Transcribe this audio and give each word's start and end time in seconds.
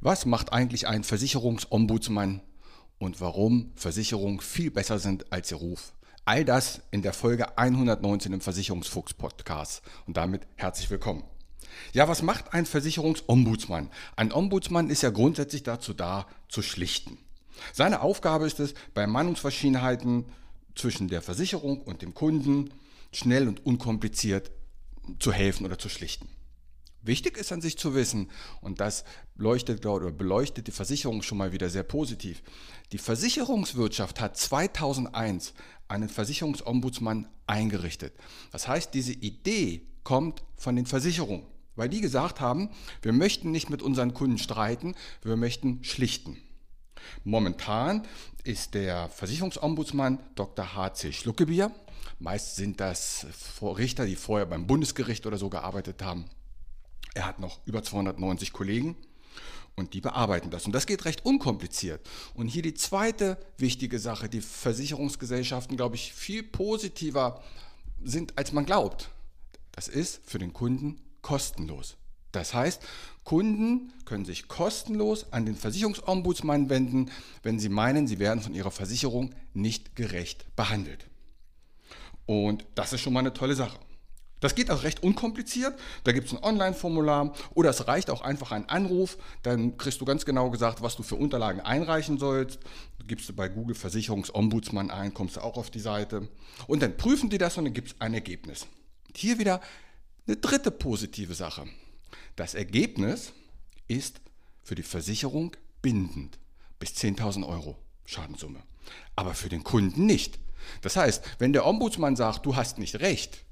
Was 0.00 0.26
macht 0.26 0.52
eigentlich 0.52 0.86
ein 0.86 1.02
Versicherungsombudsmann 1.02 2.40
und 3.00 3.20
warum 3.20 3.72
Versicherungen 3.74 4.38
viel 4.38 4.70
besser 4.70 5.00
sind 5.00 5.32
als 5.32 5.50
ihr 5.50 5.56
Ruf? 5.56 5.92
All 6.24 6.44
das 6.44 6.82
in 6.92 7.02
der 7.02 7.12
Folge 7.12 7.58
119 7.58 8.32
im 8.32 8.40
Versicherungsfuchs 8.40 9.14
Podcast 9.14 9.82
und 10.06 10.16
damit 10.16 10.42
herzlich 10.54 10.88
willkommen. 10.88 11.24
Ja, 11.92 12.06
was 12.06 12.22
macht 12.22 12.54
ein 12.54 12.64
Versicherungsombudsmann? 12.64 13.90
Ein 14.14 14.32
Ombudsmann 14.32 14.88
ist 14.88 15.02
ja 15.02 15.10
grundsätzlich 15.10 15.64
dazu 15.64 15.94
da, 15.94 16.28
zu 16.48 16.62
schlichten. 16.62 17.18
Seine 17.72 18.00
Aufgabe 18.00 18.46
ist 18.46 18.60
es, 18.60 18.74
bei 18.94 19.04
Meinungsverschiedenheiten 19.08 20.26
zwischen 20.76 21.08
der 21.08 21.22
Versicherung 21.22 21.82
und 21.82 22.02
dem 22.02 22.14
Kunden 22.14 22.72
schnell 23.12 23.48
und 23.48 23.66
unkompliziert 23.66 24.52
zu 25.18 25.32
helfen 25.32 25.66
oder 25.66 25.76
zu 25.76 25.88
schlichten. 25.88 26.28
Wichtig 27.02 27.36
ist 27.36 27.52
an 27.52 27.60
sich 27.60 27.78
zu 27.78 27.94
wissen, 27.94 28.30
und 28.60 28.80
das 28.80 29.04
leuchtet 29.36 29.86
oder 29.86 30.10
beleuchtet 30.10 30.66
die 30.66 30.72
Versicherung 30.72 31.22
schon 31.22 31.38
mal 31.38 31.52
wieder 31.52 31.70
sehr 31.70 31.84
positiv. 31.84 32.42
Die 32.92 32.98
Versicherungswirtschaft 32.98 34.20
hat 34.20 34.36
2001 34.36 35.54
einen 35.86 36.08
Versicherungsombudsmann 36.08 37.28
eingerichtet. 37.46 38.14
Das 38.50 38.68
heißt, 38.68 38.92
diese 38.94 39.12
Idee 39.12 39.82
kommt 40.02 40.42
von 40.56 40.76
den 40.76 40.86
Versicherungen, 40.86 41.46
weil 41.76 41.88
die 41.88 42.00
gesagt 42.00 42.40
haben, 42.40 42.70
wir 43.02 43.12
möchten 43.12 43.50
nicht 43.50 43.70
mit 43.70 43.82
unseren 43.82 44.12
Kunden 44.12 44.38
streiten, 44.38 44.94
wir 45.22 45.36
möchten 45.36 45.84
schlichten. 45.84 46.36
Momentan 47.24 48.06
ist 48.44 48.74
der 48.74 49.08
Versicherungsombudsmann 49.08 50.18
Dr. 50.34 50.74
H.C. 50.74 51.12
Schluckebier. 51.12 51.70
Meist 52.18 52.56
sind 52.56 52.80
das 52.80 53.26
Richter, 53.62 54.04
die 54.04 54.16
vorher 54.16 54.46
beim 54.46 54.66
Bundesgericht 54.66 55.26
oder 55.26 55.38
so 55.38 55.48
gearbeitet 55.48 56.02
haben. 56.02 56.24
Er 57.18 57.26
hat 57.26 57.40
noch 57.40 57.58
über 57.66 57.82
290 57.82 58.52
Kollegen 58.52 58.94
und 59.74 59.92
die 59.92 60.00
bearbeiten 60.00 60.50
das. 60.50 60.66
Und 60.66 60.72
das 60.72 60.86
geht 60.86 61.04
recht 61.04 61.26
unkompliziert. 61.26 62.00
Und 62.34 62.46
hier 62.46 62.62
die 62.62 62.74
zweite 62.74 63.38
wichtige 63.56 63.98
Sache, 63.98 64.28
die 64.28 64.40
Versicherungsgesellschaften, 64.40 65.76
glaube 65.76 65.96
ich, 65.96 66.12
viel 66.12 66.44
positiver 66.44 67.42
sind, 68.04 68.38
als 68.38 68.52
man 68.52 68.66
glaubt. 68.66 69.10
Das 69.72 69.88
ist 69.88 70.20
für 70.26 70.38
den 70.38 70.52
Kunden 70.52 71.00
kostenlos. 71.20 71.96
Das 72.30 72.54
heißt, 72.54 72.82
Kunden 73.24 73.92
können 74.04 74.24
sich 74.24 74.46
kostenlos 74.46 75.32
an 75.32 75.44
den 75.44 75.56
Versicherungsombudsmann 75.56 76.70
wenden, 76.70 77.10
wenn 77.42 77.58
sie 77.58 77.68
meinen, 77.68 78.06
sie 78.06 78.20
werden 78.20 78.40
von 78.40 78.54
ihrer 78.54 78.70
Versicherung 78.70 79.34
nicht 79.54 79.96
gerecht 79.96 80.54
behandelt. 80.54 81.04
Und 82.26 82.64
das 82.76 82.92
ist 82.92 83.00
schon 83.00 83.12
mal 83.12 83.20
eine 83.20 83.32
tolle 83.32 83.56
Sache. 83.56 83.80
Das 84.40 84.54
geht 84.54 84.70
auch 84.70 84.82
recht 84.82 85.02
unkompliziert. 85.02 85.78
Da 86.04 86.12
gibt 86.12 86.28
es 86.28 86.32
ein 86.32 86.42
Online-Formular 86.42 87.34
oder 87.54 87.70
es 87.70 87.88
reicht 87.88 88.10
auch 88.10 88.20
einfach 88.22 88.52
ein 88.52 88.68
Anruf. 88.68 89.18
Dann 89.42 89.76
kriegst 89.76 90.00
du 90.00 90.04
ganz 90.04 90.24
genau 90.24 90.50
gesagt, 90.50 90.82
was 90.82 90.96
du 90.96 91.02
für 91.02 91.16
Unterlagen 91.16 91.60
einreichen 91.60 92.18
sollst. 92.18 92.60
Du 92.98 93.06
gibst 93.06 93.28
du 93.28 93.32
bei 93.32 93.48
Google 93.48 93.74
Versicherungsombudsmann 93.74 94.90
ein, 94.90 95.12
kommst 95.14 95.36
du 95.36 95.40
auch 95.40 95.56
auf 95.56 95.70
die 95.70 95.80
Seite. 95.80 96.28
Und 96.66 96.82
dann 96.82 96.96
prüfen 96.96 97.30
die 97.30 97.38
das 97.38 97.58
und 97.58 97.64
dann 97.64 97.74
gibt 97.74 97.88
es 97.88 98.00
ein 98.00 98.14
Ergebnis. 98.14 98.66
Hier 99.14 99.38
wieder 99.38 99.60
eine 100.26 100.36
dritte 100.36 100.70
positive 100.70 101.34
Sache. 101.34 101.66
Das 102.36 102.54
Ergebnis 102.54 103.32
ist 103.88 104.20
für 104.62 104.74
die 104.74 104.82
Versicherung 104.82 105.56
bindend 105.82 106.38
bis 106.78 106.90
10.000 106.90 107.48
Euro 107.48 107.76
Schadenssumme. 108.04 108.60
Aber 109.16 109.34
für 109.34 109.48
den 109.48 109.64
Kunden 109.64 110.06
nicht. 110.06 110.38
Das 110.82 110.96
heißt, 110.96 111.24
wenn 111.38 111.52
der 111.52 111.66
Ombudsmann 111.66 112.16
sagt, 112.16 112.46
du 112.46 112.56
hast 112.56 112.78
nicht 112.78 113.00
recht, 113.00 113.44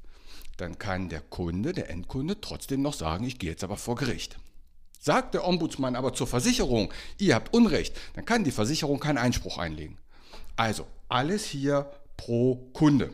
dann 0.57 0.79
kann 0.79 1.09
der 1.09 1.21
Kunde, 1.21 1.73
der 1.73 1.91
Endkunde 1.91 2.41
trotzdem 2.41 2.83
noch 2.83 2.95
sagen, 2.95 3.25
ich 3.25 3.39
gehe 3.39 3.51
jetzt 3.51 3.65
aber 3.65 3.77
vor 3.77 3.97
Gericht. 3.97 4.39
Sagt 4.99 5.35
der 5.35 5.47
Ombudsmann 5.47 5.97
aber 5.97 6.15
zur 6.15 6.27
Versicherung, 6.27 6.93
ihr 7.19 7.35
habt 7.35 7.55
Unrecht, 7.55 7.97
dann 8.15 8.25
kann 8.25 8.45
die 8.45 8.51
Versicherung 8.51 8.99
keinen 8.99 9.19
Einspruch 9.19 9.59
einlegen. 9.59 9.99
Also 10.57 10.87
alles 11.09 11.45
hier 11.45 11.91
pro 12.17 12.57
Kunde. 12.73 13.13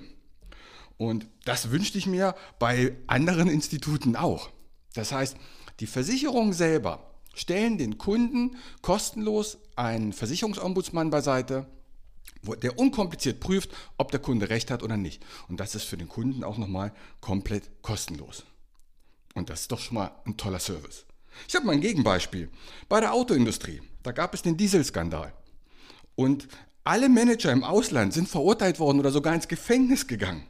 Und 0.97 1.27
das 1.45 1.71
wünschte 1.71 1.99
ich 1.99 2.07
mir 2.07 2.35
bei 2.59 2.97
anderen 3.09 3.49
Instituten 3.49 4.15
auch. 4.17 4.51
Das 4.95 5.11
heißt, 5.13 5.37
die 5.81 5.87
Versicherungen 5.87 6.53
selber 6.53 7.13
stellen 7.35 7.79
den 7.79 7.99
Kunden 7.99 8.57
kostenlos 8.83 9.59
einen 9.75 10.13
Versicherungsombudsmann 10.13 11.11
beiseite, 11.11 11.67
der 12.63 12.79
unkompliziert 12.79 13.41
prüft, 13.41 13.71
ob 13.99 14.11
der 14.11 14.21
Kunde 14.21 14.51
recht 14.51 14.71
hat 14.71 14.83
oder 14.83 14.97
nicht. 14.97 15.25
Und 15.49 15.61
das 15.61 15.75
ist 15.75 15.85
für 15.85 15.97
den 15.97 16.09
Kunden 16.09 16.45
auch 16.45 16.59
nochmal 16.59 16.93
komplett 17.21 17.83
kostenlos. 17.83 18.45
Und 19.35 19.49
das 19.51 19.63
ist 19.63 19.73
doch 19.73 19.79
schon 19.79 19.95
mal 19.95 20.11
ein 20.27 20.37
toller 20.37 20.59
Service. 20.59 21.07
Ich 21.49 21.55
habe 21.55 21.67
mal 21.67 21.73
ein 21.73 21.81
Gegenbeispiel. 21.81 22.51
Bei 22.89 23.01
der 23.01 23.15
Autoindustrie, 23.15 23.81
da 24.03 24.13
gab 24.13 24.35
es 24.35 24.43
den 24.43 24.57
Dieselskandal. 24.57 25.33
Und 26.15 26.49
alle 26.85 27.09
Manager 27.09 27.53
im 27.53 27.65
Ausland 27.65 28.13
sind 28.13 28.29
verurteilt 28.29 28.79
worden 28.79 28.99
oder 28.99 29.11
sogar 29.11 29.35
ins 29.35 29.49
Gefängnis 29.49 30.07
gegangen. 30.07 30.45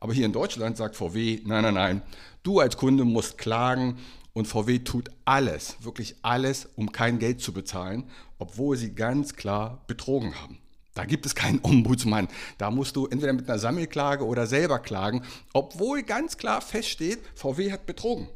Aber 0.00 0.12
hier 0.12 0.26
in 0.26 0.32
Deutschland 0.32 0.76
sagt 0.76 0.96
VW, 0.96 1.40
nein, 1.44 1.62
nein, 1.62 1.74
nein, 1.74 2.02
du 2.42 2.58
als 2.58 2.76
Kunde 2.76 3.04
musst 3.04 3.38
klagen 3.38 3.98
und 4.32 4.46
VW 4.46 4.80
tut 4.80 5.10
alles, 5.24 5.76
wirklich 5.80 6.16
alles, 6.22 6.68
um 6.76 6.90
kein 6.92 7.18
Geld 7.18 7.40
zu 7.40 7.52
bezahlen, 7.52 8.04
obwohl 8.38 8.76
sie 8.76 8.94
ganz 8.94 9.36
klar 9.36 9.84
betrogen 9.86 10.34
haben. 10.40 10.58
Da 10.94 11.04
gibt 11.04 11.26
es 11.26 11.34
keinen 11.34 11.60
Ombudsmann. 11.62 12.28
Da 12.58 12.70
musst 12.70 12.96
du 12.96 13.06
entweder 13.06 13.32
mit 13.32 13.48
einer 13.48 13.58
Sammelklage 13.58 14.24
oder 14.24 14.46
selber 14.46 14.78
klagen, 14.78 15.22
obwohl 15.52 16.02
ganz 16.02 16.36
klar 16.36 16.60
feststeht, 16.60 17.20
VW 17.34 17.72
hat 17.72 17.86
betrogen. 17.86 18.28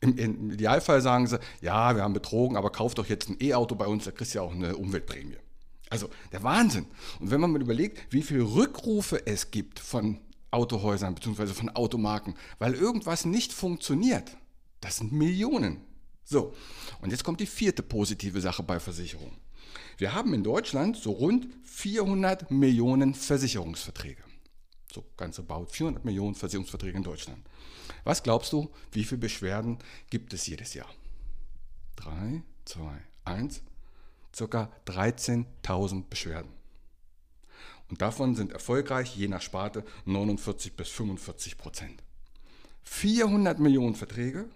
Im, 0.00 0.16
Im, 0.16 0.50
Idealfall 0.52 1.00
sagen 1.00 1.26
sie, 1.26 1.40
ja, 1.60 1.96
wir 1.96 2.02
haben 2.02 2.14
betrogen, 2.14 2.56
aber 2.56 2.70
kauf 2.70 2.94
doch 2.94 3.06
jetzt 3.06 3.28
ein 3.28 3.36
E-Auto 3.40 3.74
bei 3.74 3.86
uns, 3.86 4.04
da 4.04 4.12
kriegst 4.12 4.34
du 4.34 4.38
ja 4.38 4.42
auch 4.42 4.52
eine 4.52 4.76
Umweltprämie. 4.76 5.38
Also 5.90 6.08
der 6.32 6.42
Wahnsinn. 6.42 6.86
Und 7.18 7.30
wenn 7.30 7.40
man 7.40 7.50
mal 7.50 7.60
überlegt, 7.60 8.12
wie 8.12 8.22
viele 8.22 8.42
Rückrufe 8.42 9.26
es 9.26 9.50
gibt 9.50 9.80
von 9.80 10.20
Autohäusern 10.50 11.14
bzw. 11.14 11.48
von 11.48 11.70
Automarken, 11.70 12.34
weil 12.58 12.74
irgendwas 12.74 13.24
nicht 13.24 13.52
funktioniert, 13.52 14.36
das 14.80 14.98
sind 14.98 15.12
Millionen. 15.12 15.80
So, 16.24 16.54
und 17.00 17.10
jetzt 17.10 17.24
kommt 17.24 17.40
die 17.40 17.46
vierte 17.46 17.82
positive 17.82 18.40
Sache 18.40 18.62
bei 18.62 18.78
Versicherungen. 18.78 19.36
Wir 19.96 20.14
haben 20.14 20.34
in 20.34 20.44
Deutschland 20.44 20.96
so 20.96 21.12
rund 21.12 21.48
400 21.64 22.50
Millionen 22.50 23.14
Versicherungsverträge. 23.14 24.22
So 24.92 25.04
ganz 25.16 25.38
about 25.38 25.66
400 25.70 26.04
Millionen 26.04 26.34
Versicherungsverträge 26.34 26.96
in 26.96 27.02
Deutschland. 27.02 27.44
Was 28.04 28.22
glaubst 28.22 28.52
du, 28.52 28.70
wie 28.92 29.04
viele 29.04 29.20
Beschwerden 29.20 29.78
gibt 30.10 30.32
es 30.32 30.46
jedes 30.46 30.74
Jahr? 30.74 30.88
3, 31.96 32.42
2, 32.64 32.80
1, 33.24 33.62
circa 34.34 34.70
13.000 34.86 36.04
Beschwerden. 36.08 36.50
Und 37.90 38.02
davon 38.02 38.34
sind 38.34 38.52
erfolgreich 38.52 39.16
je 39.16 39.28
nach 39.28 39.42
Sparte 39.42 39.84
49 40.04 40.74
bis 40.74 40.88
45 40.88 41.58
Prozent. 41.58 42.02
400 42.84 43.58
Millionen 43.58 43.94
Verträge, 43.94 44.48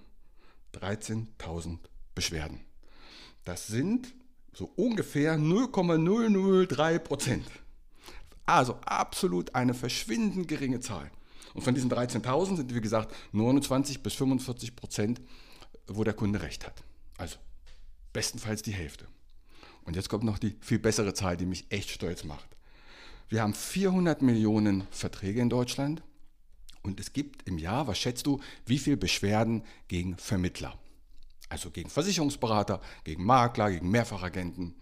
13.000 0.74 1.78
Beschwerden. 2.14 2.60
Das 3.44 3.66
sind 3.66 4.14
so 4.52 4.72
ungefähr 4.76 5.38
0,003 5.38 6.98
Prozent. 6.98 7.46
Also 8.44 8.74
absolut 8.84 9.54
eine 9.54 9.74
verschwindend 9.74 10.48
geringe 10.48 10.80
Zahl. 10.80 11.10
Und 11.54 11.62
von 11.62 11.74
diesen 11.74 11.90
13.000 11.90 12.56
sind, 12.56 12.74
wie 12.74 12.80
gesagt, 12.80 13.14
29 13.32 14.02
bis 14.02 14.14
45 14.14 14.74
Prozent, 14.74 15.20
wo 15.86 16.04
der 16.04 16.14
Kunde 16.14 16.42
recht 16.42 16.66
hat. 16.66 16.82
Also 17.18 17.36
bestenfalls 18.12 18.62
die 18.62 18.72
Hälfte. 18.72 19.06
Und 19.84 19.96
jetzt 19.96 20.08
kommt 20.08 20.24
noch 20.24 20.38
die 20.38 20.56
viel 20.60 20.78
bessere 20.78 21.14
Zahl, 21.14 21.36
die 21.36 21.46
mich 21.46 21.66
echt 21.70 21.90
stolz 21.90 22.24
macht. 22.24 22.48
Wir 23.28 23.42
haben 23.42 23.54
400 23.54 24.22
Millionen 24.22 24.86
Verträge 24.90 25.40
in 25.40 25.48
Deutschland 25.48 26.02
und 26.82 27.00
es 27.00 27.12
gibt 27.12 27.48
im 27.48 27.58
Jahr, 27.58 27.86
was 27.86 27.98
schätzt 27.98 28.26
du, 28.26 28.40
wie 28.66 28.78
viele 28.78 28.96
Beschwerden 28.96 29.62
gegen 29.88 30.16
Vermittler? 30.16 30.78
Also 31.52 31.70
gegen 31.70 31.90
Versicherungsberater, 31.90 32.80
gegen 33.04 33.26
Makler, 33.26 33.70
gegen 33.70 33.90
Mehrfachagenten. 33.90 34.74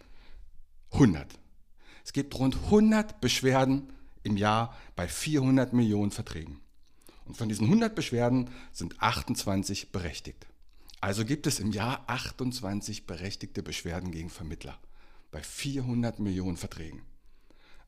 100. 0.93 1.27
Es 2.05 2.13
gibt 2.13 2.33
rund 2.39 2.55
100 2.67 3.21
Beschwerden 3.21 3.93
im 4.23 4.37
Jahr 4.37 4.77
bei 4.95 5.09
400 5.09 5.73
Millionen 5.73 6.13
Verträgen. 6.13 6.61
Und 7.25 7.37
von 7.37 7.49
diesen 7.49 7.67
100 7.67 7.97
Beschwerden 7.97 8.51
sind 8.71 9.03
28 9.03 9.91
berechtigt. 9.91 10.47
Also 11.01 11.25
gibt 11.25 11.49
es 11.49 11.59
im 11.59 11.73
Jahr 11.73 12.05
28 12.07 13.05
berechtigte 13.05 13.65
Beschwerden 13.65 14.13
gegen 14.13 14.31
Vermittler 14.31 14.79
bei 15.33 15.43
400 15.43 16.21
Millionen 16.21 16.57
Verträgen. 16.57 17.03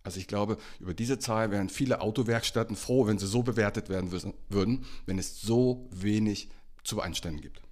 Also 0.03 0.19
ich 0.19 0.27
glaube, 0.27 0.59
über 0.81 0.93
diese 0.93 1.21
Zahl 1.21 1.53
wären 1.53 1.69
viele 1.69 2.01
Autowerkstätten 2.01 2.75
froh, 2.75 3.07
wenn 3.07 3.19
sie 3.19 3.29
so 3.29 3.45
bewertet 3.45 3.89
werden 3.89 4.11
würden, 4.49 4.85
wenn 5.07 5.21
es 5.21 5.41
so 5.41 5.89
wenig 5.93 6.51
zu 6.83 7.01
Einständen 7.01 7.43
gibt. 7.43 7.63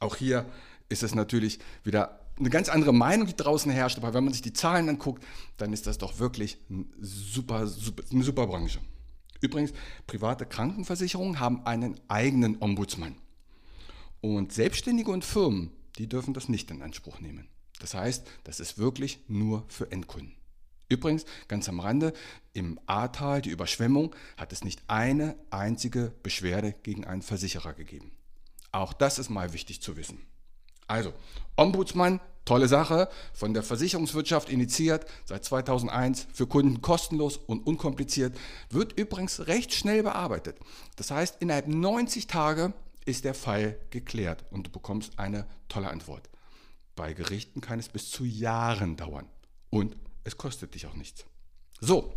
Auch 0.00 0.16
hier 0.16 0.46
ist 0.88 1.02
es 1.02 1.14
natürlich 1.14 1.58
wieder 1.84 2.20
eine 2.38 2.50
ganz 2.50 2.68
andere 2.68 2.92
Meinung, 2.92 3.26
die 3.26 3.36
draußen 3.36 3.70
herrscht, 3.70 3.98
aber 3.98 4.14
wenn 4.14 4.24
man 4.24 4.32
sich 4.32 4.42
die 4.42 4.52
Zahlen 4.52 4.88
anguckt, 4.88 5.24
dann 5.56 5.72
ist 5.72 5.86
das 5.86 5.98
doch 5.98 6.18
wirklich 6.18 6.58
ein 6.70 6.92
super, 7.00 7.66
super, 7.66 8.04
eine 8.10 8.22
super 8.22 8.46
Branche. 8.46 8.78
Übrigens, 9.40 9.72
private 10.06 10.46
Krankenversicherungen 10.46 11.40
haben 11.40 11.64
einen 11.66 11.98
eigenen 12.08 12.60
Ombudsmann. 12.60 13.16
Und 14.20 14.52
Selbstständige 14.52 15.10
und 15.10 15.24
Firmen, 15.24 15.70
die 15.96 16.08
dürfen 16.08 16.34
das 16.34 16.48
nicht 16.48 16.70
in 16.70 16.82
Anspruch 16.82 17.20
nehmen. 17.20 17.48
Das 17.80 17.94
heißt, 17.94 18.26
das 18.44 18.58
ist 18.60 18.78
wirklich 18.78 19.20
nur 19.28 19.64
für 19.68 19.90
Endkunden. 19.92 20.34
Übrigens, 20.88 21.24
ganz 21.48 21.68
am 21.68 21.80
Rande, 21.80 22.12
im 22.54 22.80
Ahrtal, 22.86 23.42
die 23.42 23.50
Überschwemmung, 23.50 24.14
hat 24.36 24.52
es 24.52 24.64
nicht 24.64 24.82
eine 24.88 25.36
einzige 25.50 26.12
Beschwerde 26.22 26.74
gegen 26.82 27.04
einen 27.04 27.22
Versicherer 27.22 27.74
gegeben. 27.74 28.10
Auch 28.72 28.92
das 28.92 29.18
ist 29.18 29.30
mal 29.30 29.52
wichtig 29.52 29.80
zu 29.82 29.96
wissen. 29.96 30.20
Also, 30.86 31.12
Ombudsmann, 31.56 32.20
tolle 32.44 32.68
Sache, 32.68 33.08
von 33.34 33.52
der 33.52 33.62
Versicherungswirtschaft 33.62 34.48
initiiert, 34.48 35.06
seit 35.26 35.44
2001 35.44 36.26
für 36.32 36.46
Kunden 36.46 36.80
kostenlos 36.80 37.36
und 37.36 37.66
unkompliziert, 37.66 38.36
wird 38.70 38.98
übrigens 38.98 39.46
recht 39.46 39.74
schnell 39.74 40.02
bearbeitet. 40.02 40.56
Das 40.96 41.10
heißt, 41.10 41.36
innerhalb 41.40 41.68
90 41.68 42.26
Tage 42.26 42.72
ist 43.04 43.24
der 43.24 43.34
Fall 43.34 43.78
geklärt 43.90 44.44
und 44.50 44.66
du 44.66 44.70
bekommst 44.70 45.18
eine 45.18 45.46
tolle 45.68 45.90
Antwort. 45.90 46.28
Bei 46.96 47.12
Gerichten 47.12 47.60
kann 47.60 47.78
es 47.78 47.88
bis 47.88 48.10
zu 48.10 48.24
Jahren 48.24 48.96
dauern 48.96 49.26
und 49.70 49.96
es 50.24 50.36
kostet 50.36 50.74
dich 50.74 50.86
auch 50.86 50.94
nichts. 50.94 51.24
So, 51.80 52.12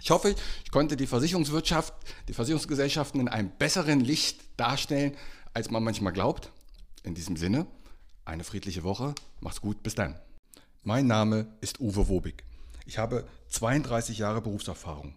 ich 0.00 0.10
hoffe, 0.10 0.34
ich 0.64 0.70
konnte 0.70 0.96
die 0.96 1.06
Versicherungswirtschaft, 1.06 1.94
die 2.28 2.34
Versicherungsgesellschaften 2.34 3.20
in 3.20 3.28
einem 3.28 3.50
besseren 3.58 4.00
Licht 4.00 4.40
darstellen, 4.56 5.16
als 5.54 5.70
man 5.70 5.82
manchmal 5.82 6.12
glaubt. 6.12 6.50
In 7.02 7.14
diesem 7.14 7.36
Sinne, 7.36 7.66
eine 8.24 8.44
friedliche 8.44 8.82
Woche, 8.82 9.14
mach's 9.40 9.60
gut, 9.60 9.82
bis 9.82 9.94
dann. 9.94 10.18
Mein 10.82 11.06
Name 11.06 11.46
ist 11.60 11.80
Uwe 11.80 12.08
Wobig. 12.08 12.44
Ich 12.84 12.98
habe 12.98 13.26
32 13.48 14.18
Jahre 14.18 14.42
Berufserfahrung. 14.42 15.14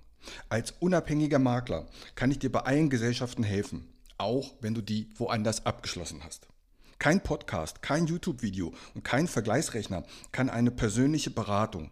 Als 0.49 0.71
unabhängiger 0.79 1.39
Makler 1.39 1.87
kann 2.15 2.31
ich 2.31 2.39
dir 2.39 2.51
bei 2.51 2.61
allen 2.61 2.89
Gesellschaften 2.89 3.43
helfen, 3.43 3.87
auch 4.17 4.53
wenn 4.61 4.73
du 4.73 4.81
die 4.81 5.09
woanders 5.15 5.65
abgeschlossen 5.65 6.23
hast. 6.23 6.47
Kein 6.97 7.21
Podcast, 7.21 7.81
kein 7.81 8.07
YouTube-Video 8.07 8.73
und 8.93 9.03
kein 9.03 9.27
Vergleichsrechner 9.27 10.03
kann 10.31 10.49
eine 10.49 10.71
persönliche 10.71 11.29
Beratung, 11.29 11.91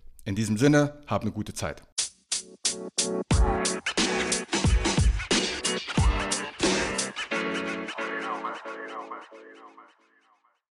In 0.23 0.35
diesem 0.35 0.57
Sinne, 0.57 0.99
hab 1.07 1.23
eine 1.23 1.31
gute 1.31 1.53
Zeit. 1.53 1.81